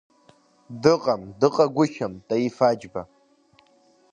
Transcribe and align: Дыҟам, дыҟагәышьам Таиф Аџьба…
Дыҟам, 0.81 1.21
дыҟагәышьам 1.39 2.13
Таиф 2.27 2.57
Аџьба… 2.69 3.01